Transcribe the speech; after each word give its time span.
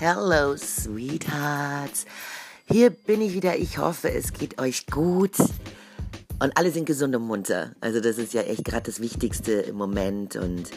Hello, 0.00 0.56
Sweethearts. 0.56 2.06
Hier 2.68 2.90
bin 2.90 3.20
ich 3.20 3.32
wieder. 3.32 3.56
Ich 3.56 3.78
hoffe, 3.78 4.08
es 4.08 4.32
geht 4.32 4.60
euch 4.60 4.86
gut. 4.86 5.34
Und 6.38 6.56
alle 6.56 6.70
sind 6.70 6.84
gesund 6.84 7.16
und 7.16 7.26
munter. 7.26 7.72
Also 7.80 7.98
das 7.98 8.16
ist 8.16 8.32
ja 8.32 8.42
echt 8.42 8.64
gerade 8.64 8.84
das 8.84 9.00
Wichtigste 9.00 9.54
im 9.54 9.74
Moment. 9.74 10.36
Und 10.36 10.70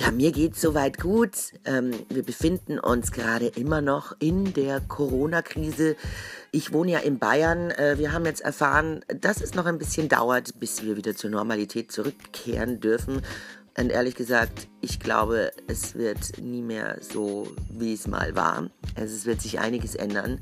ja, 0.00 0.10
mir 0.10 0.32
geht's 0.32 0.60
soweit 0.60 0.98
gut. 0.98 1.52
Ähm, 1.64 1.92
wir 2.08 2.24
befinden 2.24 2.80
uns 2.80 3.12
gerade 3.12 3.46
immer 3.46 3.82
noch 3.82 4.16
in 4.18 4.52
der 4.52 4.80
Corona-Krise. 4.80 5.94
Ich 6.50 6.72
wohne 6.72 6.90
ja 6.90 6.98
in 6.98 7.20
Bayern. 7.20 7.70
Äh, 7.70 7.98
wir 7.98 8.12
haben 8.12 8.24
jetzt 8.24 8.40
erfahren, 8.40 9.04
dass 9.06 9.40
es 9.40 9.54
noch 9.54 9.66
ein 9.66 9.78
bisschen 9.78 10.08
dauert, 10.08 10.58
bis 10.58 10.82
wir 10.82 10.96
wieder 10.96 11.14
zur 11.14 11.30
Normalität 11.30 11.92
zurückkehren 11.92 12.80
dürfen. 12.80 13.22
Und 13.78 13.90
ehrlich 13.90 14.14
gesagt, 14.14 14.68
ich 14.80 15.00
glaube, 15.00 15.52
es 15.66 15.94
wird 15.94 16.38
nie 16.40 16.62
mehr 16.62 16.98
so, 17.00 17.48
wie 17.70 17.92
es 17.92 18.06
mal 18.06 18.34
war. 18.34 18.70
Also 18.94 19.14
es 19.14 19.26
wird 19.26 19.42
sich 19.42 19.58
einiges 19.58 19.94
ändern. 19.94 20.40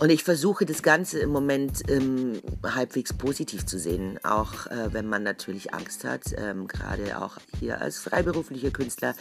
Und 0.00 0.10
ich 0.10 0.24
versuche 0.24 0.66
das 0.66 0.82
Ganze 0.82 1.20
im 1.20 1.30
Moment 1.30 1.88
ähm, 1.88 2.40
halbwegs 2.64 3.12
positiv 3.12 3.64
zu 3.64 3.78
sehen, 3.78 4.18
auch 4.24 4.66
äh, 4.66 4.92
wenn 4.92 5.06
man 5.06 5.22
natürlich 5.22 5.72
Angst 5.72 6.02
hat, 6.02 6.34
ähm, 6.36 6.66
gerade 6.66 7.22
auch 7.22 7.36
hier 7.60 7.80
als 7.80 7.98
freiberuflicher 7.98 8.72
Künstler. 8.72 9.14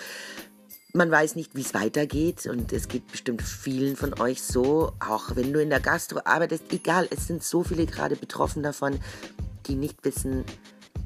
Man 0.93 1.11
weiß 1.11 1.35
nicht, 1.35 1.55
wie 1.55 1.61
es 1.61 1.75
weitergeht 1.75 2.47
und 2.47 2.73
es 2.73 2.87
geht 2.87 3.11
bestimmt 3.11 3.43
vielen 3.43 3.95
von 3.95 4.19
euch 4.19 4.41
so, 4.41 4.93
auch 4.99 5.35
wenn 5.35 5.53
du 5.53 5.61
in 5.61 5.69
der 5.69 5.79
Gastro 5.79 6.21
arbeitest, 6.25 6.63
egal, 6.71 7.07
es 7.11 7.27
sind 7.27 7.43
so 7.43 7.63
viele 7.63 7.85
gerade 7.85 8.15
betroffen 8.15 8.63
davon, 8.63 8.99
die 9.67 9.75
nicht 9.75 10.03
wissen, 10.03 10.43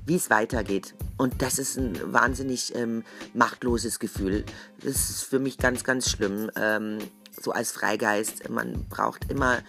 wie 0.07 0.15
es 0.15 0.29
weitergeht. 0.29 0.95
Und 1.17 1.41
das 1.41 1.59
ist 1.59 1.77
ein 1.77 2.13
wahnsinnig 2.13 2.75
ähm, 2.75 3.03
machtloses 3.33 3.99
Gefühl. 3.99 4.45
Das 4.81 5.09
ist 5.09 5.23
für 5.23 5.39
mich 5.39 5.57
ganz, 5.57 5.83
ganz 5.83 6.09
schlimm. 6.09 6.49
Ähm, 6.55 6.99
so 7.41 7.51
als 7.51 7.71
Freigeist. 7.71 8.49
Man 8.49 8.85
braucht 8.89 9.29
immer 9.29 9.59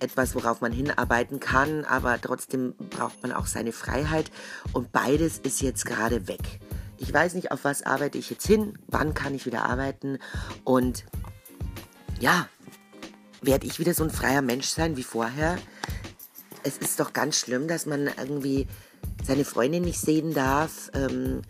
etwas, 0.00 0.34
worauf 0.34 0.60
man 0.60 0.72
hinarbeiten 0.72 1.40
kann, 1.40 1.84
aber 1.84 2.20
trotzdem 2.20 2.74
braucht 2.90 3.22
man 3.22 3.32
auch 3.32 3.46
seine 3.46 3.72
Freiheit. 3.72 4.30
Und 4.72 4.92
beides 4.92 5.38
ist 5.38 5.62
jetzt 5.62 5.86
gerade 5.86 6.28
weg. 6.28 6.60
Ich 6.98 7.12
weiß 7.12 7.34
nicht, 7.34 7.52
auf 7.52 7.64
was 7.64 7.82
arbeite 7.82 8.18
ich 8.18 8.30
jetzt 8.30 8.46
hin, 8.46 8.78
wann 8.86 9.14
kann 9.14 9.34
ich 9.34 9.46
wieder 9.46 9.64
arbeiten 9.64 10.18
und 10.64 11.04
ja, 12.18 12.48
werde 13.42 13.66
ich 13.66 13.78
wieder 13.78 13.92
so 13.92 14.02
ein 14.02 14.10
freier 14.10 14.40
Mensch 14.40 14.68
sein 14.68 14.96
wie 14.96 15.02
vorher. 15.02 15.58
Es 16.62 16.78
ist 16.78 16.98
doch 16.98 17.12
ganz 17.12 17.38
schlimm, 17.38 17.68
dass 17.68 17.84
man 17.84 18.08
irgendwie 18.18 18.66
seine 19.26 19.44
Freundin 19.44 19.82
nicht 19.82 20.00
sehen 20.00 20.32
darf. 20.32 20.90
Ähm, 20.94 21.42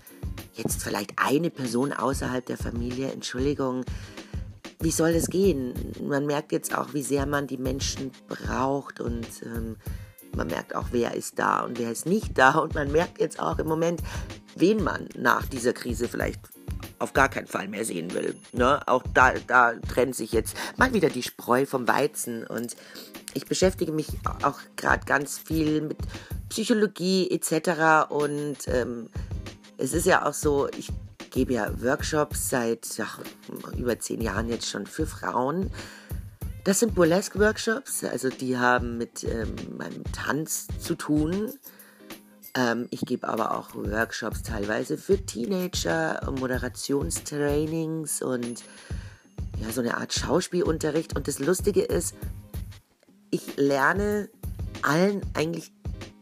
jetzt 0.55 0.83
vielleicht 0.83 1.13
eine 1.17 1.51
Person 1.51 1.93
außerhalb 1.93 2.45
der 2.45 2.57
Familie, 2.57 3.13
Entschuldigung. 3.13 3.85
Wie 4.81 4.91
soll 4.91 5.13
das 5.13 5.29
gehen? 5.29 5.75
Man 6.03 6.27
merkt 6.27 6.53
jetzt 6.53 6.77
auch, 6.77 6.95
wie 6.95 7.03
sehr 7.03 7.27
man 7.27 7.47
die 7.47 7.59
Menschen 7.59 8.11
braucht 8.29 9.01
und 9.01 9.27
ähm, 9.45 9.77
man 10.35 10.49
merkt 10.49 10.75
auch, 10.75 10.89
wer 10.91 11.15
ist 11.15 11.39
da 11.39 11.61
und 11.61 11.79
wer 11.79 11.91
ist 11.91 12.07
nicht 12.07 12.37
da. 12.37 12.59
Und 12.59 12.75
man 12.75 12.93
merkt 12.93 13.21
jetzt 13.21 13.41
auch 13.41 13.59
im 13.59 13.67
Moment, 13.67 14.03
wen 14.55 14.83
man 14.83 15.09
nach 15.17 15.47
dieser 15.47 15.73
Krise 15.73 16.09
vielleicht 16.09 16.41
auf 16.99 17.13
gar 17.13 17.29
keinen 17.29 17.47
Fall 17.47 17.69
mehr 17.69 17.85
sehen 17.85 18.13
will. 18.15 18.35
Ne? 18.53 18.81
Auch 18.87 19.03
da, 19.13 19.35
da 19.47 19.75
trennt 19.75 20.15
sich 20.15 20.33
jetzt 20.33 20.57
mal 20.77 20.93
wieder 20.93 21.09
die 21.09 21.23
Spreu 21.23 21.67
vom 21.67 21.87
Weizen. 21.89 22.47
Und 22.47 22.77
ich 23.35 23.47
beschäftige 23.47 23.93
mich 23.93 24.09
auch 24.43 24.59
gerade 24.77 25.05
ganz 25.05 25.39
viel 25.39 25.83
mit 25.83 25.99
Psychologie 26.49 27.31
etc. 27.31 28.11
Und 28.11 28.57
ähm, 28.69 29.11
es 29.79 29.93
ist 29.93 30.07
ja 30.07 30.27
auch 30.27 30.35
so, 30.35 30.69
ich 30.77 30.91
gebe 31.31 31.55
ja 31.55 31.83
Workshops 31.83 32.49
seit 32.49 32.87
ach, 33.01 33.21
über 33.77 33.99
zehn 33.99 34.21
Jahren 34.21 34.49
jetzt 34.49 34.69
schon 34.69 34.87
für 34.87 35.07
Frauen. 35.07 35.71
Das 36.65 36.81
sind 36.81 36.97
Burlesque-Workshops, 36.97 38.03
also 38.03 38.29
die 38.29 38.59
haben 38.59 38.99
mit 38.99 39.23
ähm, 39.23 39.55
meinem 39.77 40.03
Tanz 40.13 40.67
zu 40.81 40.97
tun. 40.97 41.53
Ähm, 42.57 42.89
ich 42.91 43.03
gebe 43.03 43.29
aber 43.29 43.57
auch 43.57 43.75
Workshops 43.75 44.43
teilweise 44.43 44.97
für 44.97 45.25
Teenager, 45.25 46.21
Moderationstrainings 46.41 48.23
und 48.23 48.65
ja, 49.61 49.71
so 49.71 49.83
eine 49.83 49.97
Art 49.97 50.13
Schauspielunterricht. 50.15 51.15
Und 51.15 51.29
das 51.29 51.39
Lustige 51.39 51.83
ist, 51.83 52.15
ich 53.31 53.57
lerne 53.57 54.31
allen 54.83 55.21
eigentlich 55.35 55.73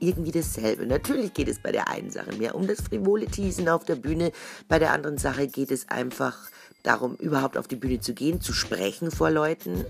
irgendwie 0.01 0.33
dasselbe. 0.33 0.87
Natürlich 0.87 1.35
geht 1.35 1.49
es 1.49 1.61
bei 1.61 1.73
der 1.73 1.89
einen 1.89 2.11
Sache 2.11 2.33
mehr 2.33 2.55
um 2.55 2.67
das 2.67 2.81
frivole 2.81 3.27
Teasen 3.27 3.69
auf 3.69 3.85
der 3.85 3.97
Bühne, 3.97 4.33
bei 4.69 4.79
der 4.79 4.93
anderen 4.93 5.19
Sache 5.19 5.47
geht 5.47 5.71
es 5.71 5.89
einfach 5.89 6.51
darum, 6.83 7.15
überhaupt 7.17 7.57
auf 7.57 7.69
die 7.69 7.77
Bühne 7.77 8.01
zu 8.01 8.13
gehen, 8.13 8.41
zu 8.41 8.53
sprechen 8.53 9.11
vor 9.11 9.31
Leuten. 9.31 9.85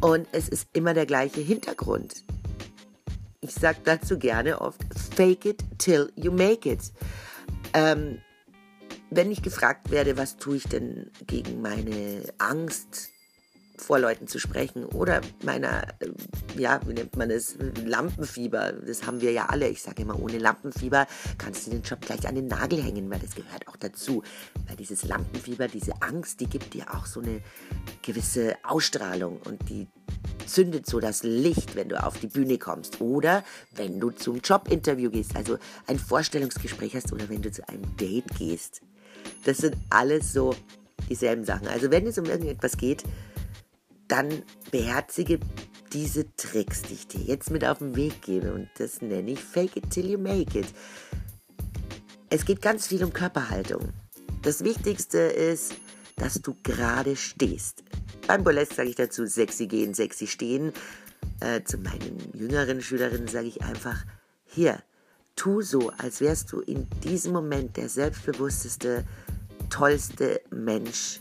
Und 0.00 0.28
es 0.32 0.48
ist 0.48 0.68
immer 0.72 0.94
der 0.94 1.06
gleiche 1.06 1.40
Hintergrund. 1.40 2.24
Ich 3.40 3.52
sage 3.52 3.78
dazu 3.84 4.18
gerne 4.18 4.60
oft, 4.60 4.82
fake 5.14 5.46
it 5.46 5.64
till 5.78 6.10
you 6.16 6.30
make 6.30 6.68
it. 6.68 6.92
Ähm, 7.72 8.18
wenn 9.10 9.30
ich 9.30 9.42
gefragt 9.42 9.90
werde, 9.90 10.16
was 10.16 10.36
tue 10.36 10.56
ich 10.56 10.64
denn 10.64 11.10
gegen 11.26 11.62
meine 11.62 12.22
Angst, 12.38 13.10
vor 13.76 13.98
Leuten 13.98 14.26
zu 14.26 14.38
sprechen 14.38 14.84
oder 14.84 15.20
meiner, 15.42 15.88
äh, 16.00 16.08
ja, 16.56 16.80
wie 16.86 16.94
nennt 16.94 17.16
man 17.16 17.30
es, 17.30 17.56
Lampenfieber. 17.84 18.72
Das 18.72 19.06
haben 19.06 19.20
wir 19.20 19.32
ja 19.32 19.46
alle. 19.46 19.68
Ich 19.68 19.82
sage 19.82 20.02
immer, 20.02 20.20
ohne 20.20 20.38
Lampenfieber 20.38 21.06
kannst 21.38 21.66
du 21.66 21.70
den 21.70 21.82
Job 21.82 22.00
gleich 22.00 22.26
an 22.28 22.34
den 22.34 22.46
Nagel 22.46 22.82
hängen, 22.82 23.10
weil 23.10 23.18
das 23.18 23.34
gehört 23.34 23.66
auch 23.68 23.76
dazu. 23.76 24.22
Weil 24.66 24.76
dieses 24.76 25.04
Lampenfieber, 25.04 25.68
diese 25.68 26.00
Angst, 26.02 26.40
die 26.40 26.46
gibt 26.46 26.74
dir 26.74 26.94
auch 26.94 27.06
so 27.06 27.20
eine 27.20 27.40
gewisse 28.02 28.56
Ausstrahlung 28.62 29.40
und 29.44 29.68
die 29.68 29.88
zündet 30.46 30.86
so 30.86 31.00
das 31.00 31.22
Licht, 31.22 31.74
wenn 31.74 31.88
du 31.88 32.02
auf 32.02 32.18
die 32.18 32.26
Bühne 32.26 32.58
kommst 32.58 33.00
oder 33.00 33.44
wenn 33.74 33.98
du 33.98 34.10
zum 34.10 34.38
Jobinterview 34.38 35.10
gehst, 35.10 35.34
also 35.36 35.58
ein 35.86 35.98
Vorstellungsgespräch 35.98 36.94
hast 36.94 37.12
oder 37.12 37.28
wenn 37.28 37.42
du 37.42 37.50
zu 37.50 37.66
einem 37.68 37.96
Date 37.96 38.26
gehst. 38.38 38.82
Das 39.44 39.58
sind 39.58 39.76
alles 39.90 40.32
so 40.32 40.54
dieselben 41.08 41.44
Sachen. 41.44 41.68
Also 41.68 41.90
wenn 41.90 42.06
es 42.06 42.18
um 42.18 42.26
irgendetwas 42.26 42.76
geht, 42.76 43.04
dann 44.08 44.42
beherzige 44.70 45.40
diese 45.92 46.34
Tricks, 46.36 46.82
die 46.82 46.94
ich 46.94 47.06
dir 47.06 47.20
jetzt 47.20 47.50
mit 47.50 47.64
auf 47.64 47.78
den 47.78 47.96
Weg 47.96 48.22
gebe. 48.22 48.52
Und 48.52 48.68
das 48.78 49.00
nenne 49.00 49.32
ich 49.32 49.40
Fake 49.40 49.76
it 49.76 49.90
till 49.90 50.10
you 50.10 50.18
make 50.18 50.58
it. 50.58 50.66
Es 52.30 52.44
geht 52.44 52.60
ganz 52.60 52.88
viel 52.88 53.04
um 53.04 53.12
Körperhaltung. 53.12 53.92
Das 54.42 54.64
Wichtigste 54.64 55.18
ist, 55.18 55.74
dass 56.16 56.34
du 56.34 56.56
gerade 56.62 57.16
stehst. 57.16 57.84
Beim 58.26 58.44
Burlesque 58.44 58.74
sage 58.74 58.88
ich 58.88 58.96
dazu 58.96 59.26
sexy 59.26 59.66
gehen, 59.66 59.94
sexy 59.94 60.26
stehen. 60.26 60.72
Äh, 61.40 61.62
zu 61.62 61.78
meinen 61.78 62.18
jüngeren 62.32 62.82
Schülerinnen 62.82 63.28
sage 63.28 63.48
ich 63.48 63.62
einfach, 63.62 64.04
hier, 64.44 64.82
tu 65.36 65.62
so, 65.62 65.90
als 65.90 66.20
wärst 66.20 66.52
du 66.52 66.60
in 66.60 66.88
diesem 67.02 67.32
Moment 67.32 67.76
der 67.76 67.88
selbstbewussteste, 67.88 69.04
tollste 69.70 70.40
Mensch, 70.50 71.18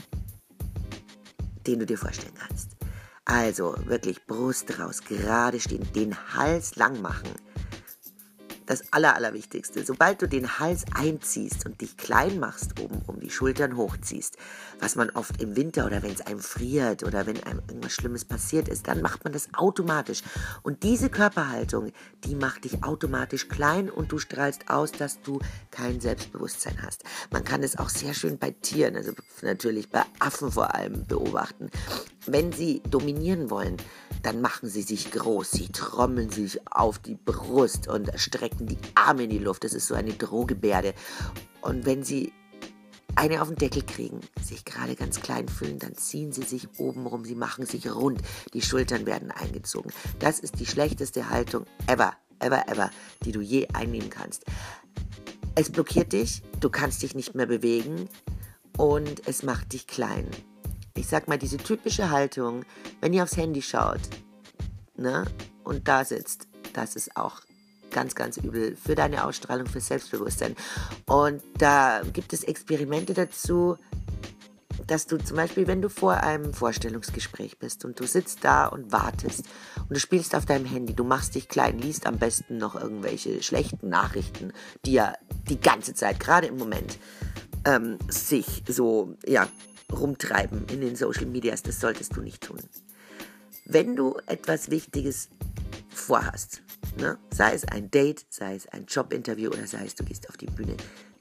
den 1.65 1.79
du 1.79 1.85
dir 1.85 1.97
vorstellen 1.97 2.33
kannst. 2.35 2.72
Also 3.25 3.75
wirklich 3.85 4.25
Brust 4.25 4.79
raus, 4.79 5.01
gerade 5.07 5.59
stehen, 5.59 5.91
den 5.93 6.15
Hals 6.35 6.75
lang 6.75 7.01
machen 7.01 7.33
das 8.65 8.91
Aller, 8.91 9.15
Allerwichtigste. 9.15 9.83
Sobald 9.85 10.21
du 10.21 10.27
den 10.27 10.59
Hals 10.59 10.85
einziehst 10.93 11.65
und 11.65 11.81
dich 11.81 11.97
klein 11.97 12.39
machst, 12.39 12.79
oben 12.79 13.01
um 13.07 13.19
die 13.19 13.29
Schultern 13.29 13.77
hochziehst, 13.77 14.37
was 14.79 14.95
man 14.95 15.09
oft 15.11 15.41
im 15.41 15.55
Winter 15.55 15.85
oder 15.85 16.03
wenn 16.03 16.11
es 16.11 16.21
einem 16.21 16.39
friert 16.39 17.03
oder 17.03 17.25
wenn 17.25 17.41
einem 17.43 17.61
irgendwas 17.67 17.93
Schlimmes 17.93 18.25
passiert 18.25 18.67
ist, 18.67 18.87
dann 18.87 19.01
macht 19.01 19.23
man 19.23 19.33
das 19.33 19.53
automatisch. 19.53 20.21
Und 20.61 20.83
diese 20.83 21.09
Körperhaltung, 21.09 21.91
die 22.25 22.35
macht 22.35 22.63
dich 22.63 22.83
automatisch 22.83 23.47
klein 23.47 23.89
und 23.89 24.11
du 24.11 24.19
strahlst 24.19 24.69
aus, 24.69 24.91
dass 24.91 25.21
du 25.21 25.39
kein 25.71 25.99
Selbstbewusstsein 25.99 26.81
hast. 26.81 27.03
Man 27.31 27.43
kann 27.43 27.63
es 27.63 27.77
auch 27.77 27.89
sehr 27.89 28.13
schön 28.13 28.37
bei 28.37 28.51
Tieren, 28.51 28.95
also 28.95 29.13
natürlich 29.41 29.89
bei 29.89 30.03
Affen 30.19 30.51
vor 30.51 30.73
allem 30.73 31.05
beobachten. 31.05 31.69
Wenn 32.25 32.53
sie 32.53 32.81
dominieren 32.89 33.49
wollen, 33.49 33.77
dann 34.21 34.39
machen 34.39 34.69
sie 34.69 34.81
sich 34.81 35.11
groß, 35.11 35.51
sie 35.51 35.67
trommeln 35.67 36.29
sich 36.29 36.59
auf 36.71 36.97
die 36.99 37.15
Brust 37.15 37.87
und 37.89 38.09
strecken 38.15 38.65
die 38.67 38.77
Arme 38.95 39.23
in 39.23 39.29
die 39.29 39.39
Luft. 39.39 39.65
Das 39.65 39.73
ist 39.73 39.87
so 39.87 39.95
eine 39.95 40.13
Drohgebärde. 40.13 40.93
Und 41.61 41.85
wenn 41.85 42.03
sie 42.03 42.31
eine 43.15 43.41
auf 43.41 43.49
den 43.49 43.57
Deckel 43.57 43.83
kriegen, 43.83 44.21
sich 44.41 44.63
gerade 44.63 44.95
ganz 44.95 45.19
klein 45.19 45.49
fühlen, 45.49 45.79
dann 45.79 45.95
ziehen 45.95 46.31
sie 46.31 46.43
sich 46.43 46.67
oben 46.77 47.05
rum, 47.05 47.25
sie 47.25 47.35
machen 47.35 47.65
sich 47.65 47.93
rund, 47.93 48.21
die 48.53 48.61
Schultern 48.61 49.05
werden 49.05 49.29
eingezogen. 49.31 49.91
Das 50.19 50.39
ist 50.39 50.59
die 50.59 50.65
schlechteste 50.65 51.29
Haltung 51.29 51.65
ever, 51.87 52.13
ever, 52.39 52.67
ever, 52.69 52.89
die 53.25 53.33
du 53.33 53.41
je 53.41 53.67
einnehmen 53.73 54.09
kannst. 54.09 54.45
Es 55.55 55.69
blockiert 55.69 56.13
dich, 56.13 56.41
du 56.61 56.69
kannst 56.69 57.03
dich 57.03 57.13
nicht 57.15 57.35
mehr 57.35 57.45
bewegen 57.45 58.07
und 58.77 59.27
es 59.27 59.43
macht 59.43 59.73
dich 59.73 59.85
klein 59.85 60.27
ich 60.95 61.07
sag 61.07 61.27
mal, 61.27 61.37
diese 61.37 61.57
typische 61.57 62.09
Haltung, 62.09 62.65
wenn 63.01 63.13
ihr 63.13 63.23
aufs 63.23 63.37
Handy 63.37 63.61
schaut 63.61 64.01
ne, 64.95 65.25
und 65.63 65.87
da 65.87 66.05
sitzt, 66.05 66.47
das 66.73 66.95
ist 66.95 67.15
auch 67.17 67.41
ganz, 67.91 68.15
ganz 68.15 68.37
übel 68.37 68.75
für 68.75 68.95
deine 68.95 69.25
Ausstrahlung, 69.25 69.67
für 69.67 69.79
Selbstbewusstsein. 69.79 70.55
Und 71.05 71.43
da 71.57 72.01
gibt 72.11 72.33
es 72.33 72.43
Experimente 72.43 73.13
dazu, 73.13 73.77
dass 74.87 75.05
du 75.05 75.17
zum 75.17 75.37
Beispiel, 75.37 75.67
wenn 75.67 75.81
du 75.81 75.89
vor 75.89 76.15
einem 76.15 76.53
Vorstellungsgespräch 76.53 77.59
bist 77.59 77.85
und 77.85 77.99
du 77.99 78.05
sitzt 78.05 78.43
da 78.43 78.65
und 78.65 78.91
wartest 78.91 79.45
und 79.81 79.91
du 79.91 79.99
spielst 79.99 80.35
auf 80.35 80.45
deinem 80.45 80.65
Handy, 80.65 80.93
du 80.93 81.03
machst 81.03 81.35
dich 81.35 81.47
klein, 81.47 81.77
liest 81.79 82.05
am 82.05 82.17
besten 82.17 82.57
noch 82.57 82.75
irgendwelche 82.75 83.41
schlechten 83.43 83.89
Nachrichten, 83.89 84.51
die 84.85 84.93
ja 84.93 85.13
die 85.49 85.59
ganze 85.59 85.93
Zeit, 85.93 86.19
gerade 86.19 86.47
im 86.47 86.57
Moment, 86.57 86.97
ähm, 87.65 87.97
sich 88.09 88.63
so, 88.67 89.15
ja, 89.25 89.47
rumtreiben 89.93 90.65
in 90.67 90.81
den 90.81 90.95
Social 90.95 91.25
Medias, 91.25 91.63
das 91.63 91.79
solltest 91.79 92.15
du 92.15 92.21
nicht 92.21 92.43
tun. 92.43 92.59
Wenn 93.65 93.95
du 93.95 94.17
etwas 94.27 94.69
Wichtiges 94.69 95.29
vorhast, 95.89 96.61
ne, 96.97 97.17
sei 97.31 97.53
es 97.53 97.65
ein 97.65 97.89
Date, 97.89 98.25
sei 98.29 98.55
es 98.55 98.67
ein 98.67 98.85
Jobinterview 98.85 99.51
oder 99.51 99.67
sei 99.67 99.85
es 99.85 99.95
du 99.95 100.03
gehst 100.03 100.27
auf 100.29 100.37
die 100.37 100.47
Bühne, 100.47 100.75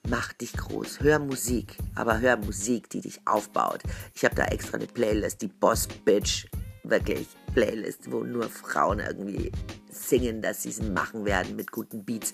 mach 0.08 0.32
dich 0.32 0.52
groß, 0.54 1.00
hör 1.00 1.18
Musik, 1.18 1.76
aber 1.94 2.20
hör 2.20 2.36
Musik, 2.36 2.90
die 2.90 3.00
dich 3.00 3.20
aufbaut. 3.26 3.82
Ich 4.14 4.24
habe 4.24 4.34
da 4.34 4.46
extra 4.46 4.78
eine 4.78 4.86
Playlist, 4.86 5.42
die 5.42 5.48
Boss 5.48 5.86
Bitch, 6.04 6.46
wirklich 6.82 7.28
Playlist, 7.54 8.10
wo 8.10 8.24
nur 8.24 8.48
Frauen 8.48 8.98
irgendwie 8.98 9.52
singen, 9.90 10.42
dass 10.42 10.62
sie 10.62 10.70
es 10.70 10.82
machen 10.82 11.24
werden 11.24 11.56
mit 11.56 11.70
guten 11.70 12.04
Beats. 12.04 12.32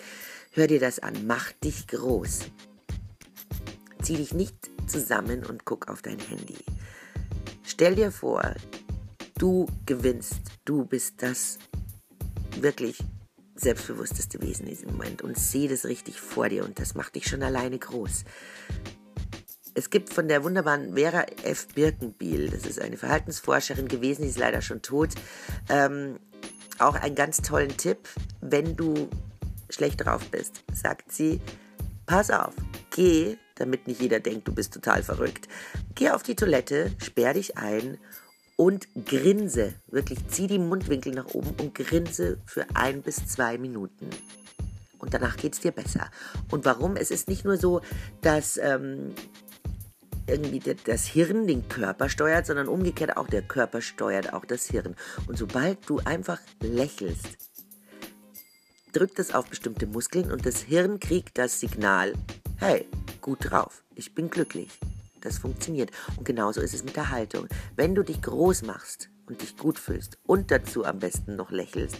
Hör 0.52 0.66
dir 0.66 0.80
das 0.80 1.00
an, 1.00 1.26
mach 1.26 1.52
dich 1.52 1.86
groß. 1.88 2.40
Zieh 4.02 4.16
dich 4.16 4.32
nicht 4.32 4.70
zusammen 4.88 5.44
und 5.44 5.64
guck 5.64 5.88
auf 5.88 6.02
dein 6.02 6.18
Handy. 6.18 6.58
Stell 7.62 7.94
dir 7.94 8.10
vor, 8.10 8.54
du 9.38 9.66
gewinnst, 9.86 10.40
du 10.64 10.84
bist 10.84 11.22
das 11.22 11.58
wirklich 12.60 12.98
selbstbewussteste 13.54 14.40
Wesen 14.40 14.66
in 14.66 14.70
diesem 14.70 14.92
Moment 14.92 15.22
und 15.22 15.38
sehe 15.38 15.68
das 15.68 15.84
richtig 15.84 16.20
vor 16.20 16.48
dir 16.48 16.64
und 16.64 16.78
das 16.78 16.94
macht 16.94 17.14
dich 17.14 17.28
schon 17.28 17.42
alleine 17.42 17.78
groß. 17.78 18.24
Es 19.74 19.90
gibt 19.90 20.12
von 20.12 20.28
der 20.28 20.42
wunderbaren 20.42 20.94
Vera 20.94 21.24
F. 21.44 21.68
Birkenbiel, 21.68 22.50
das 22.50 22.66
ist 22.66 22.80
eine 22.80 22.96
Verhaltensforscherin 22.96 23.88
gewesen, 23.88 24.22
die 24.22 24.28
ist 24.28 24.38
leider 24.38 24.62
schon 24.62 24.82
tot, 24.82 25.10
ähm, 25.68 26.18
auch 26.78 26.94
einen 26.94 27.14
ganz 27.14 27.42
tollen 27.42 27.76
Tipp, 27.76 28.08
wenn 28.40 28.76
du 28.76 29.08
schlecht 29.70 30.04
drauf 30.04 30.30
bist, 30.30 30.64
sagt 30.72 31.12
sie, 31.12 31.40
pass 32.06 32.30
auf, 32.30 32.54
geh, 32.94 33.36
damit 33.60 33.86
nicht 33.86 34.00
jeder 34.00 34.20
denkt, 34.20 34.48
du 34.48 34.54
bist 34.54 34.72
total 34.74 35.02
verrückt, 35.02 35.48
geh 35.94 36.10
auf 36.10 36.22
die 36.22 36.36
Toilette, 36.36 36.92
sperr 37.02 37.34
dich 37.34 37.56
ein 37.56 37.98
und 38.56 38.88
grinse. 39.06 39.74
Wirklich 39.86 40.26
zieh 40.28 40.46
die 40.46 40.58
Mundwinkel 40.58 41.14
nach 41.14 41.26
oben 41.34 41.54
und 41.60 41.74
grinse 41.74 42.38
für 42.44 42.66
ein 42.74 43.02
bis 43.02 43.26
zwei 43.26 43.58
Minuten. 43.58 44.10
Und 44.98 45.14
danach 45.14 45.36
geht 45.36 45.54
es 45.54 45.60
dir 45.60 45.70
besser. 45.70 46.10
Und 46.50 46.64
warum? 46.64 46.96
Es 46.96 47.10
ist 47.10 47.28
nicht 47.28 47.44
nur 47.44 47.56
so, 47.56 47.82
dass 48.20 48.56
ähm, 48.56 49.14
irgendwie 50.26 50.60
das 50.84 51.06
Hirn 51.06 51.46
den 51.46 51.68
Körper 51.68 52.08
steuert, 52.08 52.46
sondern 52.46 52.68
umgekehrt 52.68 53.16
auch 53.16 53.28
der 53.28 53.42
Körper 53.42 53.80
steuert 53.80 54.32
auch 54.32 54.44
das 54.44 54.66
Hirn. 54.66 54.94
Und 55.26 55.38
sobald 55.38 55.88
du 55.88 56.00
einfach 56.04 56.40
lächelst, 56.60 57.38
drückt 58.92 59.18
es 59.18 59.34
auf 59.34 59.48
bestimmte 59.48 59.86
Muskeln 59.86 60.30
und 60.30 60.46
das 60.46 60.60
Hirn 60.62 60.98
kriegt 61.00 61.38
das 61.38 61.60
Signal, 61.60 62.14
hey, 62.58 62.88
gut 63.20 63.50
drauf, 63.50 63.82
ich 63.94 64.14
bin 64.14 64.30
glücklich. 64.30 64.78
Das 65.20 65.38
funktioniert. 65.38 65.90
Und 66.16 66.24
genauso 66.24 66.60
ist 66.60 66.74
es 66.74 66.84
mit 66.84 66.96
der 66.96 67.10
Haltung. 67.10 67.48
Wenn 67.76 67.94
du 67.94 68.02
dich 68.02 68.22
groß 68.22 68.62
machst 68.62 69.08
und 69.26 69.42
dich 69.42 69.56
gut 69.56 69.78
fühlst 69.78 70.18
und 70.26 70.50
dazu 70.50 70.84
am 70.84 70.98
besten 70.98 71.36
noch 71.36 71.50
lächelst, 71.50 71.96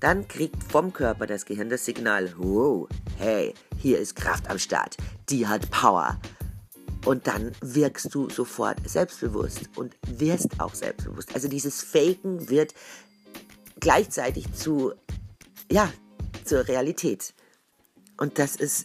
dann 0.00 0.28
kriegt 0.28 0.62
vom 0.62 0.92
Körper 0.92 1.26
das 1.26 1.44
Gehirn 1.44 1.70
das 1.70 1.84
Signal, 1.84 2.32
wow, 2.36 2.88
hey, 3.16 3.54
hier 3.78 3.98
ist 3.98 4.16
Kraft 4.16 4.48
am 4.48 4.58
Start, 4.58 4.96
die 5.28 5.46
hat 5.46 5.70
Power. 5.70 6.20
Und 7.04 7.26
dann 7.26 7.52
wirkst 7.60 8.14
du 8.14 8.28
sofort 8.28 8.86
selbstbewusst 8.88 9.70
und 9.76 9.96
wirst 10.06 10.60
auch 10.60 10.74
selbstbewusst. 10.74 11.34
Also 11.34 11.48
dieses 11.48 11.82
Faken 11.82 12.50
wird 12.50 12.74
gleichzeitig 13.80 14.52
zu, 14.52 14.92
ja, 15.70 15.90
zur 16.44 16.66
Realität. 16.68 17.34
Und 18.18 18.38
das 18.38 18.56
ist 18.56 18.84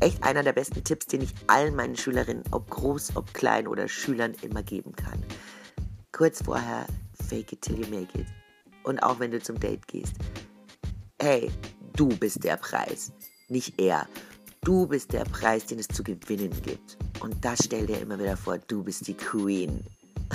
echt 0.00 0.22
einer 0.22 0.42
der 0.42 0.52
besten 0.52 0.84
Tipps, 0.84 1.06
den 1.06 1.22
ich 1.22 1.32
allen 1.46 1.74
meinen 1.74 1.96
Schülerinnen, 1.96 2.44
ob 2.50 2.70
groß, 2.70 3.16
ob 3.16 3.32
klein 3.34 3.66
oder 3.66 3.88
Schülern 3.88 4.34
immer 4.42 4.62
geben 4.62 4.92
kann. 4.94 5.22
Kurz 6.12 6.42
vorher, 6.42 6.86
fake 7.28 7.52
it 7.52 7.62
till 7.62 7.78
you 7.78 7.86
make 7.88 8.18
it. 8.18 8.26
Und 8.84 9.02
auch 9.02 9.18
wenn 9.18 9.30
du 9.30 9.40
zum 9.40 9.58
Date 9.58 9.86
gehst. 9.86 10.14
Hey, 11.20 11.50
du 11.94 12.08
bist 12.08 12.44
der 12.44 12.56
Preis, 12.56 13.12
nicht 13.48 13.80
er. 13.80 14.06
Du 14.62 14.86
bist 14.86 15.12
der 15.12 15.24
Preis, 15.24 15.66
den 15.66 15.78
es 15.78 15.88
zu 15.88 16.02
gewinnen 16.02 16.50
gibt. 16.62 16.96
Und 17.20 17.44
das 17.44 17.60
stell 17.64 17.86
dir 17.86 18.00
immer 18.00 18.18
wieder 18.18 18.36
vor, 18.36 18.58
du 18.58 18.82
bist 18.82 19.06
die 19.06 19.14
Queen. 19.14 19.84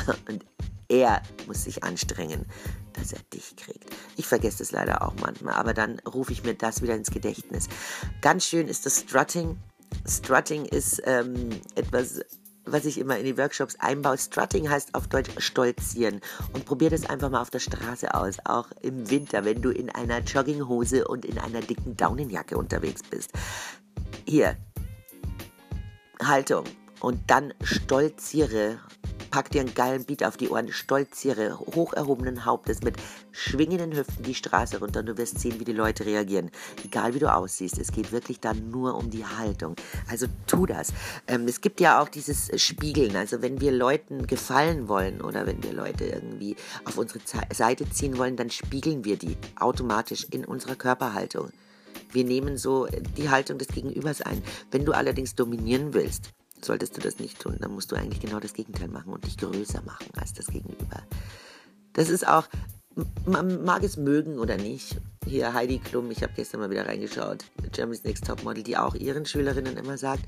Und 0.27 0.45
er 0.91 1.21
muss 1.47 1.63
sich 1.63 1.83
anstrengen, 1.85 2.45
dass 2.93 3.13
er 3.13 3.19
dich 3.33 3.55
kriegt. 3.55 3.85
Ich 4.17 4.27
vergesse 4.27 4.61
es 4.61 4.73
leider 4.73 5.01
auch 5.07 5.13
manchmal, 5.21 5.53
aber 5.53 5.73
dann 5.73 5.99
rufe 5.99 6.33
ich 6.33 6.43
mir 6.43 6.53
das 6.53 6.81
wieder 6.81 6.95
ins 6.95 7.11
Gedächtnis. 7.11 7.69
Ganz 8.19 8.45
schön 8.45 8.67
ist 8.67 8.85
das 8.85 8.99
Strutting. 8.99 9.57
Strutting 10.05 10.65
ist 10.65 11.01
ähm, 11.05 11.49
etwas, 11.75 12.19
was 12.65 12.83
ich 12.83 12.97
immer 12.97 13.17
in 13.17 13.25
die 13.25 13.37
Workshops 13.37 13.77
einbaue. 13.79 14.17
Strutting 14.17 14.69
heißt 14.69 14.93
auf 14.93 15.07
Deutsch 15.07 15.31
stolzieren. 15.37 16.19
Und 16.51 16.65
probier 16.65 16.89
das 16.89 17.09
einfach 17.09 17.29
mal 17.29 17.41
auf 17.41 17.49
der 17.49 17.59
Straße 17.59 18.13
aus, 18.13 18.37
auch 18.43 18.67
im 18.81 19.09
Winter, 19.09 19.45
wenn 19.45 19.61
du 19.61 19.69
in 19.69 19.89
einer 19.89 20.19
Jogginghose 20.19 21.07
und 21.07 21.23
in 21.23 21.39
einer 21.39 21.61
dicken 21.61 21.95
Daunenjacke 21.95 22.57
unterwegs 22.57 23.01
bist. 23.09 23.31
Hier, 24.25 24.57
Haltung. 26.21 26.65
Und 26.99 27.31
dann 27.31 27.53
stolziere 27.63 28.79
pack 29.31 29.49
dir 29.49 29.61
einen 29.61 29.73
geilen 29.73 30.03
Beat 30.05 30.23
auf 30.23 30.37
die 30.37 30.49
Ohren, 30.49 30.71
stolziere, 30.71 31.57
hoch 31.59 31.93
erhobenen 31.93 32.45
Hauptes 32.45 32.81
mit 32.81 32.95
schwingenden 33.31 33.95
Hüften 33.95 34.23
die 34.23 34.35
Straße 34.35 34.79
runter 34.79 34.99
und 34.99 35.07
du 35.07 35.17
wirst 35.17 35.39
sehen, 35.39 35.59
wie 35.59 35.65
die 35.65 35.73
Leute 35.73 36.05
reagieren. 36.05 36.51
Egal 36.83 37.13
wie 37.13 37.19
du 37.19 37.33
aussiehst, 37.33 37.79
es 37.79 37.91
geht 37.91 38.11
wirklich 38.11 38.39
dann 38.39 38.69
nur 38.69 38.95
um 38.95 39.09
die 39.09 39.25
Haltung. 39.25 39.75
Also 40.09 40.27
tu 40.45 40.65
das. 40.65 40.93
Ähm, 41.27 41.47
es 41.47 41.61
gibt 41.61 41.79
ja 41.79 42.01
auch 42.01 42.09
dieses 42.09 42.51
Spiegeln, 42.61 43.15
also 43.15 43.41
wenn 43.41 43.61
wir 43.61 43.71
Leuten 43.71 44.27
gefallen 44.27 44.87
wollen 44.87 45.21
oder 45.21 45.47
wenn 45.47 45.63
wir 45.63 45.73
Leute 45.73 46.05
irgendwie 46.05 46.55
auf 46.85 46.97
unsere 46.97 47.19
Seite 47.53 47.89
ziehen 47.89 48.17
wollen, 48.17 48.35
dann 48.35 48.49
spiegeln 48.49 49.05
wir 49.05 49.17
die 49.17 49.37
automatisch 49.57 50.27
in 50.29 50.45
unserer 50.45 50.75
Körperhaltung. 50.75 51.49
Wir 52.11 52.25
nehmen 52.25 52.57
so 52.57 52.87
die 53.17 53.29
Haltung 53.29 53.57
des 53.57 53.69
Gegenübers 53.69 54.21
ein. 54.21 54.43
Wenn 54.69 54.83
du 54.83 54.91
allerdings 54.91 55.35
dominieren 55.35 55.93
willst, 55.93 56.31
solltest 56.65 56.97
du 56.97 57.01
das 57.01 57.19
nicht 57.19 57.39
tun. 57.39 57.57
Dann 57.59 57.73
musst 57.73 57.91
du 57.91 57.95
eigentlich 57.95 58.21
genau 58.21 58.39
das 58.39 58.53
Gegenteil 58.53 58.87
machen 58.87 59.13
und 59.13 59.25
dich 59.25 59.37
größer 59.37 59.81
machen 59.83 60.07
als 60.15 60.33
das 60.33 60.47
Gegenüber. 60.47 61.03
Das 61.93 62.09
ist 62.09 62.27
auch, 62.27 62.47
man 63.25 63.63
mag 63.63 63.83
es 63.83 63.97
mögen 63.97 64.39
oder 64.39 64.57
nicht. 64.57 64.97
Hier 65.25 65.53
Heidi 65.53 65.79
Klum, 65.79 66.11
ich 66.11 66.23
habe 66.23 66.33
gestern 66.35 66.61
mal 66.61 66.69
wieder 66.69 66.87
reingeschaut, 66.87 67.45
Jeremy's 67.73 68.03
Next 68.03 68.25
Topmodel, 68.25 68.63
die 68.63 68.77
auch 68.77 68.95
ihren 68.95 69.25
Schülerinnen 69.25 69.77
immer 69.77 69.97
sagt, 69.97 70.23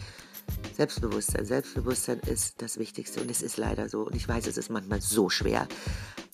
Selbstbewusstsein, 0.76 1.46
Selbstbewusstsein 1.46 2.20
ist 2.20 2.62
das 2.62 2.78
Wichtigste 2.78 3.22
und 3.22 3.32
es 3.32 3.42
ist 3.42 3.58
leider 3.58 3.90
so 3.90 4.02
und 4.02 4.16
ich 4.16 4.28
weiß, 4.28 4.48
es 4.48 4.58
ist 4.58 4.70
manchmal 4.70 5.02
so 5.02 5.30
schwer. 5.30 5.68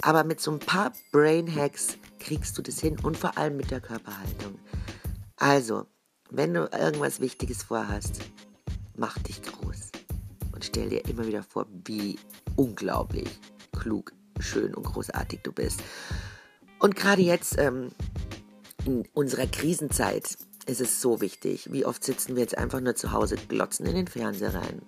Aber 0.02 0.24
mit 0.24 0.40
so 0.40 0.52
ein 0.52 0.60
paar 0.60 0.94
Brain 1.12 1.54
Hacks 1.54 1.98
kriegst 2.20 2.58
du 2.58 2.62
das 2.62 2.80
hin 2.80 2.98
und 3.04 3.18
vor 3.18 3.38
allem 3.38 3.58
mit 3.58 3.70
der 3.72 3.82
Körperhaltung. 3.82 4.60
Also, 5.36 5.86
wenn 6.30 6.54
du 6.54 6.70
irgendwas 6.72 7.20
Wichtiges 7.20 7.64
vorhast, 7.64 8.22
mach 8.96 9.18
dich 9.20 9.42
groß 9.42 9.89
und 10.60 10.66
stell 10.66 10.90
dir 10.90 11.06
immer 11.06 11.26
wieder 11.26 11.42
vor, 11.42 11.68
wie 11.86 12.20
unglaublich 12.58 13.30
klug, 13.72 14.12
schön 14.42 14.76
und 14.76 14.84
großartig 14.84 15.40
du 15.42 15.54
bist. 15.54 15.82
Und 16.80 16.98
gerade 16.98 17.22
jetzt 17.22 17.58
ähm, 17.58 17.92
in 18.86 19.08
unserer 19.14 19.48
Krisenzeit 19.48 20.38
ist 20.66 20.82
es 20.82 21.00
so 21.00 21.22
wichtig. 21.22 21.72
Wie 21.72 21.86
oft 21.86 22.04
sitzen 22.04 22.36
wir 22.36 22.42
jetzt 22.42 22.58
einfach 22.58 22.82
nur 22.82 22.94
zu 22.96 23.14
Hause, 23.14 23.38
glotzen 23.48 23.86
in 23.86 23.96
den 23.96 24.08
Fernseher 24.08 24.54
rein, 24.54 24.82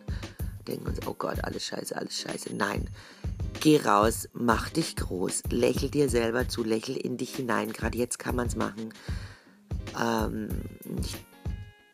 denken 0.68 0.88
uns, 0.88 1.08
oh 1.08 1.16
Gott, 1.18 1.42
alles 1.46 1.64
scheiße, 1.64 1.96
alles 1.96 2.20
scheiße. 2.20 2.54
Nein, 2.54 2.90
geh 3.62 3.78
raus, 3.80 4.28
mach 4.34 4.68
dich 4.72 4.98
groß, 4.98 5.44
lächel 5.52 5.90
dir 5.90 6.10
selber 6.10 6.50
zu, 6.50 6.66
lächel 6.66 6.98
in 6.98 7.16
dich 7.16 7.34
hinein. 7.34 7.72
Gerade 7.72 7.98
jetzt 7.98 8.20
kann 8.20 8.36
man 8.36 8.48
es 8.48 8.58
machen. 8.58 8.94
Ähm, 9.98 10.50
ich 11.00 11.16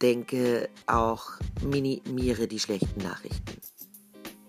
denke 0.01 0.69
auch, 0.85 1.31
minimiere 1.61 2.47
die 2.47 2.59
schlechten 2.59 3.01
Nachrichten. 3.01 3.61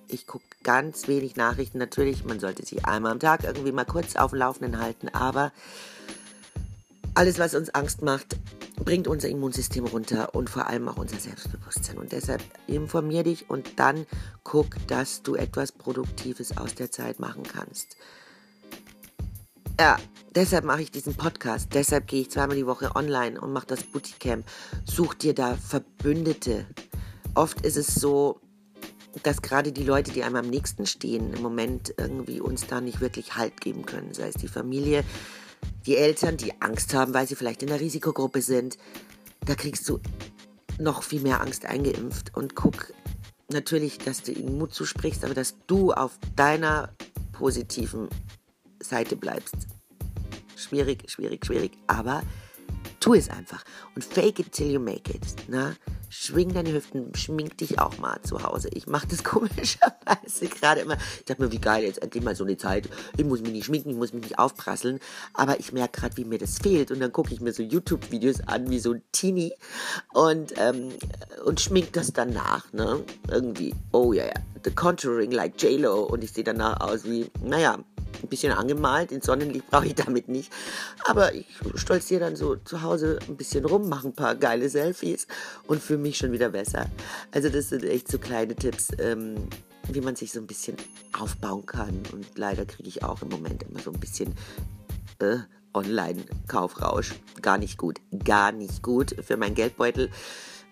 Ich 0.08 0.26
gucke 0.26 0.44
ganz 0.62 1.08
wenig 1.08 1.36
Nachrichten. 1.36 1.78
Natürlich, 1.78 2.24
man 2.24 2.40
sollte 2.40 2.64
sich 2.64 2.84
einmal 2.86 3.12
am 3.12 3.20
Tag 3.20 3.44
irgendwie 3.44 3.72
mal 3.72 3.84
kurz 3.84 4.16
auf 4.16 4.30
dem 4.30 4.38
Laufenden 4.38 4.80
halten, 4.80 5.08
aber 5.08 5.52
alles, 7.14 7.38
was 7.38 7.54
uns 7.54 7.70
Angst 7.70 8.02
macht, 8.02 8.36
bringt 8.84 9.08
unser 9.08 9.28
Immunsystem 9.28 9.84
runter 9.86 10.34
und 10.34 10.48
vor 10.48 10.66
allem 10.68 10.88
auch 10.88 10.96
unser 10.96 11.18
Selbstbewusstsein. 11.18 11.98
Und 11.98 12.12
deshalb 12.12 12.42
informier 12.66 13.24
dich 13.24 13.50
und 13.50 13.78
dann 13.78 14.06
guck, 14.44 14.76
dass 14.86 15.22
du 15.22 15.34
etwas 15.34 15.72
Produktives 15.72 16.56
aus 16.56 16.74
der 16.74 16.90
Zeit 16.90 17.18
machen 17.18 17.42
kannst. 17.42 17.96
Ja, 19.80 19.96
deshalb 20.34 20.64
mache 20.64 20.82
ich 20.82 20.90
diesen 20.90 21.14
Podcast. 21.14 21.68
Deshalb 21.74 22.06
gehe 22.06 22.22
ich 22.22 22.30
zweimal 22.30 22.56
die 22.56 22.66
Woche 22.66 22.94
online 22.96 23.40
und 23.40 23.52
mache 23.52 23.66
das 23.66 23.82
Bootcamp. 23.84 24.44
Such 24.84 25.14
dir 25.14 25.34
da 25.34 25.56
Verbündete. 25.56 26.66
Oft 27.34 27.64
ist 27.64 27.76
es 27.76 27.94
so, 27.94 28.40
dass 29.22 29.42
gerade 29.42 29.72
die 29.72 29.84
Leute, 29.84 30.12
die 30.12 30.22
einem 30.22 30.36
am 30.36 30.48
nächsten 30.48 30.86
stehen, 30.86 31.32
im 31.32 31.42
Moment 31.42 31.94
irgendwie 31.96 32.40
uns 32.40 32.66
da 32.66 32.80
nicht 32.80 33.00
wirklich 33.00 33.36
Halt 33.36 33.60
geben 33.60 33.86
können. 33.86 34.14
Sei 34.14 34.28
es 34.28 34.34
die 34.34 34.48
Familie, 34.48 35.04
die 35.86 35.96
Eltern, 35.96 36.36
die 36.36 36.60
Angst 36.60 36.94
haben, 36.94 37.14
weil 37.14 37.26
sie 37.26 37.36
vielleicht 37.36 37.62
in 37.62 37.68
der 37.68 37.80
Risikogruppe 37.80 38.42
sind. 38.42 38.78
Da 39.44 39.54
kriegst 39.54 39.88
du 39.88 40.00
noch 40.78 41.02
viel 41.02 41.20
mehr 41.20 41.40
Angst 41.40 41.64
eingeimpft 41.64 42.36
und 42.36 42.54
guck 42.54 42.92
natürlich, 43.50 43.98
dass 43.98 44.22
du 44.22 44.32
ihnen 44.32 44.58
Mut 44.58 44.74
zusprichst, 44.74 45.24
aber 45.24 45.34
dass 45.34 45.56
du 45.66 45.92
auf 45.92 46.18
deiner 46.36 46.92
positiven 47.32 48.08
Seite 48.80 49.16
bleibst. 49.16 49.77
Schwierig, 50.58 51.08
schwierig, 51.08 51.46
schwierig. 51.46 51.72
Aber 51.86 52.22
tu 52.98 53.14
es 53.14 53.30
einfach 53.30 53.64
und 53.94 54.04
fake 54.04 54.40
it 54.40 54.52
till 54.52 54.72
you 54.72 54.80
make 54.80 55.14
it. 55.14 55.48
Ne? 55.48 55.76
Schwing 56.10 56.54
deine 56.54 56.72
Hüften, 56.72 57.14
schmink 57.14 57.58
dich 57.58 57.78
auch 57.78 57.98
mal 57.98 58.20
zu 58.22 58.42
Hause. 58.42 58.68
Ich 58.72 58.86
mache 58.86 59.06
das 59.06 59.24
komischerweise 59.24 60.46
gerade 60.48 60.80
immer. 60.80 60.96
Ich 61.18 61.24
dachte 61.26 61.42
mir, 61.42 61.52
wie 61.52 61.60
geil, 61.60 61.84
jetzt 61.84 62.02
endlich 62.02 62.24
mal 62.24 62.34
so 62.34 62.44
eine 62.44 62.56
Zeit. 62.56 62.88
Ich 63.16 63.24
muss 63.24 63.40
mich 63.40 63.52
nicht 63.52 63.66
schminken, 63.66 63.90
ich 63.90 63.96
muss 63.96 64.12
mich 64.12 64.22
nicht 64.22 64.38
aufprasseln. 64.38 65.00
Aber 65.34 65.60
ich 65.60 65.72
merke 65.72 66.00
gerade, 66.00 66.16
wie 66.16 66.24
mir 66.24 66.38
das 66.38 66.58
fehlt. 66.58 66.90
Und 66.90 67.00
dann 67.00 67.12
gucke 67.12 67.32
ich 67.32 67.40
mir 67.40 67.52
so 67.52 67.62
YouTube-Videos 67.62 68.40
an, 68.46 68.70
wie 68.70 68.78
so 68.78 68.92
ein 68.92 69.02
Teenie. 69.12 69.52
Und, 70.12 70.54
ähm, 70.56 70.90
und 71.44 71.60
schmink 71.60 71.92
das 71.92 72.12
danach, 72.12 72.72
ne? 72.72 73.04
Irgendwie, 73.30 73.74
oh 73.92 74.12
ja, 74.12 74.24
yeah, 74.24 74.34
ja, 74.34 74.42
The 74.64 74.70
Contouring 74.70 75.30
like 75.30 75.60
J-Lo. 75.62 76.04
Und 76.04 76.24
ich 76.24 76.32
sehe 76.32 76.44
danach 76.44 76.80
aus 76.80 77.04
wie, 77.04 77.30
naja, 77.42 77.78
ein 78.22 78.28
bisschen 78.28 78.52
angemalt. 78.52 79.12
In 79.12 79.20
Sonnenlicht 79.20 79.70
brauche 79.70 79.86
ich 79.86 79.94
damit 79.94 80.28
nicht. 80.28 80.52
Aber 81.04 81.34
ich 81.34 81.46
stolziere 81.74 82.20
dann 82.20 82.36
so 82.36 82.56
zu 82.56 82.82
Hause 82.82 83.18
ein 83.28 83.36
bisschen 83.36 83.64
rum, 83.64 83.88
mache 83.88 84.08
ein 84.08 84.14
paar 84.14 84.34
geile 84.34 84.68
Selfies 84.68 85.26
und 85.66 85.82
fühle 85.98 86.08
mich 86.08 86.18
schon 86.18 86.32
wieder 86.32 86.50
besser. 86.50 86.86
Also 87.32 87.48
das 87.48 87.70
sind 87.70 87.84
echt 87.84 88.08
so 88.08 88.18
kleine 88.18 88.54
Tipps, 88.54 88.88
ähm, 88.98 89.48
wie 89.88 90.00
man 90.00 90.14
sich 90.14 90.32
so 90.32 90.38
ein 90.40 90.46
bisschen 90.46 90.76
aufbauen 91.18 91.66
kann. 91.66 92.02
Und 92.12 92.26
leider 92.36 92.64
kriege 92.66 92.88
ich 92.88 93.02
auch 93.02 93.22
im 93.22 93.28
Moment 93.28 93.64
immer 93.64 93.80
so 93.80 93.90
ein 93.90 93.98
bisschen 93.98 94.34
äh, 95.18 95.38
Online-Kaufrausch. 95.74 97.14
Gar 97.42 97.58
nicht 97.58 97.78
gut. 97.78 98.00
Gar 98.24 98.52
nicht 98.52 98.82
gut 98.82 99.16
für 99.22 99.36
meinen 99.36 99.54
Geldbeutel. 99.54 100.10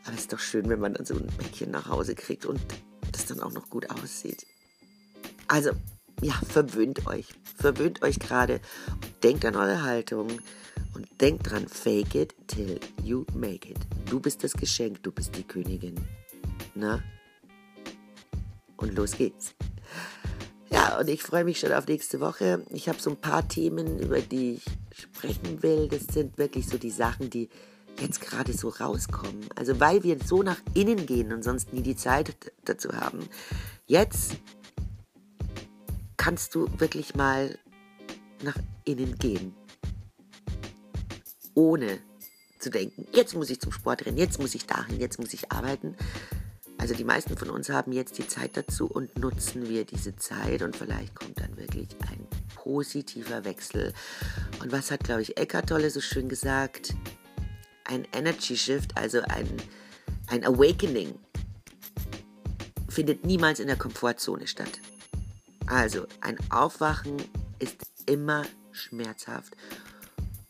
Aber 0.04 0.14
es 0.14 0.22
ist 0.22 0.32
doch 0.32 0.38
schön, 0.38 0.68
wenn 0.68 0.78
man 0.80 0.94
dann 0.94 1.04
so 1.04 1.14
ein 1.14 1.26
Päckchen 1.26 1.72
nach 1.72 1.88
Hause 1.88 2.14
kriegt 2.14 2.46
und 2.46 2.60
das 3.10 3.26
dann 3.26 3.40
auch 3.40 3.52
noch 3.52 3.68
gut 3.68 3.90
aussieht. 3.90 4.46
Also, 5.48 5.70
ja, 6.22 6.34
verwöhnt 6.48 7.06
euch. 7.06 7.26
Verwöhnt 7.56 8.02
euch 8.02 8.20
gerade. 8.20 8.60
Denkt 9.24 9.44
an 9.44 9.56
eure 9.56 9.82
Haltung. 9.82 10.28
Und 10.96 11.20
denkt 11.20 11.50
dran, 11.50 11.68
fake 11.68 12.14
it 12.14 12.34
till 12.46 12.80
you 13.02 13.26
make 13.34 13.68
it. 13.68 13.76
Du 14.08 14.18
bist 14.18 14.42
das 14.42 14.54
Geschenk, 14.54 15.02
du 15.02 15.12
bist 15.12 15.36
die 15.36 15.42
Königin. 15.42 15.94
Na? 16.74 17.02
Und 18.78 18.94
los 18.94 19.12
geht's. 19.12 19.54
Ja, 20.70 20.98
und 20.98 21.10
ich 21.10 21.22
freue 21.22 21.44
mich 21.44 21.60
schon 21.60 21.72
auf 21.74 21.86
nächste 21.86 22.18
Woche. 22.20 22.64
Ich 22.70 22.88
habe 22.88 22.98
so 22.98 23.10
ein 23.10 23.16
paar 23.18 23.46
Themen, 23.46 23.98
über 23.98 24.22
die 24.22 24.54
ich 24.54 24.64
sprechen 24.98 25.62
will. 25.62 25.86
Das 25.88 26.06
sind 26.06 26.38
wirklich 26.38 26.66
so 26.66 26.78
die 26.78 26.90
Sachen, 26.90 27.28
die 27.28 27.50
jetzt 28.00 28.22
gerade 28.22 28.54
so 28.54 28.70
rauskommen. 28.70 29.50
Also 29.54 29.78
weil 29.78 30.02
wir 30.02 30.16
so 30.24 30.42
nach 30.42 30.62
innen 30.72 31.04
gehen 31.04 31.30
und 31.30 31.44
sonst 31.44 31.74
nie 31.74 31.82
die 31.82 31.96
Zeit 31.96 32.34
dazu 32.64 32.88
haben. 32.94 33.28
Jetzt 33.86 34.36
kannst 36.16 36.54
du 36.54 36.66
wirklich 36.78 37.14
mal 37.14 37.58
nach 38.42 38.56
innen 38.86 39.18
gehen. 39.18 39.54
Ohne 41.56 41.98
zu 42.58 42.70
denken, 42.70 43.08
jetzt 43.12 43.34
muss 43.34 43.50
ich 43.50 43.60
zum 43.60 43.72
Sport 43.72 44.06
rennen, 44.06 44.18
jetzt 44.18 44.38
muss 44.38 44.54
ich 44.54 44.66
dahin, 44.66 45.00
jetzt 45.00 45.18
muss 45.18 45.32
ich 45.32 45.50
arbeiten. 45.50 45.96
Also 46.78 46.94
die 46.94 47.04
meisten 47.04 47.36
von 47.36 47.48
uns 47.48 47.70
haben 47.70 47.92
jetzt 47.92 48.18
die 48.18 48.28
Zeit 48.28 48.56
dazu 48.56 48.86
und 48.86 49.18
nutzen 49.18 49.68
wir 49.68 49.84
diese 49.84 50.14
Zeit 50.16 50.60
und 50.60 50.76
vielleicht 50.76 51.14
kommt 51.14 51.40
dann 51.40 51.56
wirklich 51.56 51.88
ein 52.10 52.26
positiver 52.54 53.44
Wechsel. 53.44 53.94
Und 54.60 54.70
was 54.70 54.90
hat, 54.90 55.04
glaube 55.04 55.22
ich, 55.22 55.38
Eckhart 55.38 55.70
Tolle 55.70 55.90
so 55.90 56.00
schön 56.00 56.28
gesagt? 56.28 56.94
Ein 57.84 58.06
Energy 58.12 58.56
Shift, 58.56 58.96
also 58.96 59.22
ein, 59.22 59.48
ein 60.26 60.44
Awakening, 60.44 61.14
findet 62.88 63.24
niemals 63.24 63.60
in 63.60 63.68
der 63.68 63.76
Komfortzone 63.76 64.46
statt. 64.46 64.80
Also, 65.66 66.06
ein 66.20 66.36
Aufwachen 66.50 67.16
ist 67.58 67.76
immer 68.06 68.44
schmerzhaft 68.72 69.56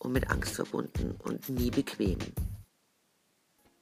und 0.06 0.12
mit 0.12 0.30
Angst 0.30 0.54
verbunden 0.54 1.16
und 1.24 1.48
nie 1.48 1.70
bequem. 1.70 2.18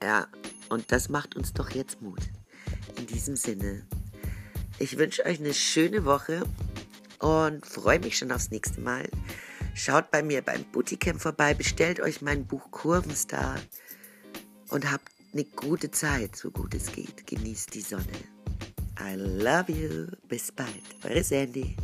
Ja, 0.02 0.26
und 0.70 0.90
das 0.90 1.10
macht 1.10 1.36
uns 1.36 1.52
doch 1.52 1.70
jetzt 1.70 2.00
Mut. 2.00 2.20
In 2.96 3.06
diesem 3.06 3.36
Sinne, 3.36 3.86
ich 4.78 4.96
wünsche 4.96 5.26
euch 5.26 5.38
eine 5.38 5.52
schöne 5.52 6.06
Woche 6.06 6.44
und 7.18 7.66
freue 7.66 8.00
mich 8.00 8.16
schon 8.16 8.32
aufs 8.32 8.50
nächste 8.50 8.80
Mal. 8.80 9.06
Schaut 9.74 10.10
bei 10.10 10.22
mir 10.22 10.40
beim 10.40 10.64
Bootcamp 10.72 11.20
vorbei, 11.20 11.52
bestellt 11.52 12.00
euch 12.00 12.22
mein 12.22 12.46
Buch 12.46 12.70
Kurvenstar 12.70 13.60
und 14.70 14.90
habt 14.90 15.12
eine 15.34 15.44
gute 15.44 15.90
Zeit, 15.90 16.36
so 16.36 16.50
gut 16.50 16.74
es 16.74 16.90
geht. 16.90 17.26
Genießt 17.26 17.74
die 17.74 17.82
Sonne. 17.82 18.04
I 18.98 19.14
love 19.16 19.70
you. 19.70 20.06
Bis 20.26 20.50
bald. 20.50 20.84
Eure 21.02 21.22
Sandy. 21.22 21.76